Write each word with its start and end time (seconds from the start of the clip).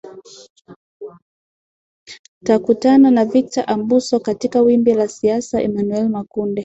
takutana 2.43 3.11
na 3.11 3.25
victor 3.25 3.63
abuso 3.67 4.19
katika 4.19 4.61
wimbi 4.61 4.93
la 4.93 5.07
siasa 5.07 5.61
emanuel 5.61 6.09
makunde 6.09 6.59